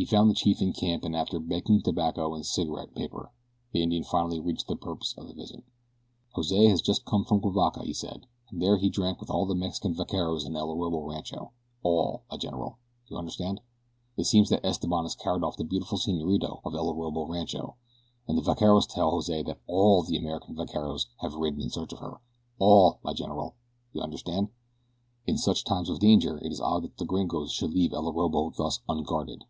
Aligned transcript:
He 0.00 0.04
found 0.04 0.30
the 0.30 0.34
chief 0.34 0.62
in 0.62 0.72
camp 0.74 1.02
and 1.02 1.16
after 1.16 1.40
begging 1.40 1.82
tobacco 1.82 2.32
and 2.32 2.42
a 2.42 2.44
cigarette 2.44 2.94
paper 2.94 3.32
the 3.72 3.82
Indian 3.82 4.04
finally 4.04 4.38
reached 4.38 4.68
the 4.68 4.76
purpose 4.76 5.12
of 5.18 5.26
his 5.26 5.34
visit. 5.34 5.64
"Jose 6.34 6.66
has 6.66 6.80
just 6.80 7.04
come 7.04 7.24
from 7.24 7.40
Cuivaca," 7.40 7.82
he 7.82 7.92
said, 7.92 8.26
"and 8.48 8.62
there 8.62 8.76
he 8.76 8.90
drank 8.90 9.18
with 9.18 9.28
all 9.28 9.44
the 9.44 9.56
Mexican 9.56 9.94
vaqueros 9.96 10.46
of 10.46 10.54
El 10.54 10.68
Orobo 10.68 11.04
Rancho 11.10 11.50
ALL, 11.82 12.22
my 12.30 12.36
general, 12.36 12.78
you 13.08 13.16
understand. 13.16 13.60
It 14.16 14.26
seems 14.26 14.50
that 14.50 14.64
Esteban 14.64 15.04
has 15.04 15.16
carried 15.16 15.42
off 15.42 15.56
the 15.56 15.64
beautiful 15.64 15.98
senorita 15.98 16.46
of 16.64 16.76
El 16.76 16.88
Orobo 16.94 17.28
Rancho, 17.28 17.74
and 18.28 18.38
the 18.38 18.42
vaqueros 18.42 18.86
tell 18.86 19.10
Jose 19.10 19.42
that 19.42 19.60
ALL 19.66 20.04
the 20.04 20.16
American 20.16 20.54
vaqueros 20.54 21.08
have 21.22 21.34
ridden 21.34 21.60
in 21.62 21.70
search 21.70 21.92
of 21.92 21.98
her 21.98 22.20
ALL, 22.60 23.00
my 23.02 23.12
general, 23.14 23.56
you 23.92 24.00
understand. 24.00 24.50
In 25.26 25.36
such 25.36 25.64
times 25.64 25.90
of 25.90 25.98
danger 25.98 26.38
it 26.38 26.52
is 26.52 26.60
odd 26.60 26.84
that 26.84 26.98
the 26.98 27.04
gringos 27.04 27.50
should 27.50 27.72
leave 27.72 27.92
El 27.92 28.04
Orobo 28.06 28.54
thus 28.56 28.78
unguarded. 28.88 29.42